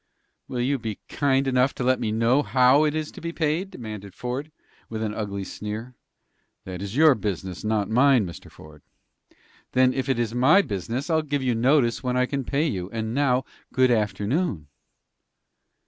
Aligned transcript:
"Will 0.47 0.61
you 0.61 0.79
be 0.79 0.97
kind 1.09 1.45
enough 1.47 1.75
to 1.75 1.83
let 1.83 1.99
me 1.99 2.11
know 2.11 2.41
how 2.41 2.85
it 2.85 2.95
is 2.95 3.11
to 3.11 3.21
be 3.21 3.31
paid?" 3.31 3.69
demanded 3.69 4.15
Ford, 4.15 4.51
with 4.89 5.03
an 5.03 5.13
ugly 5.13 5.43
sneer. 5.43 5.93
"That 6.65 6.81
is 6.81 6.95
your 6.95 7.13
business, 7.13 7.63
not 7.63 7.87
mine, 7.87 8.25
Mr. 8.25 8.49
Ford." 8.51 8.81
"Then, 9.73 9.93
if 9.93 10.09
it 10.09 10.17
is 10.17 10.33
my 10.33 10.63
business, 10.63 11.11
I'll 11.11 11.21
give 11.21 11.43
you 11.43 11.53
notice 11.53 12.01
when 12.01 12.17
I 12.17 12.25
can 12.25 12.43
pay 12.43 12.65
you. 12.65 12.89
And 12.89 13.13
now, 13.13 13.45
good 13.71 13.91
afternoon." 13.91 14.69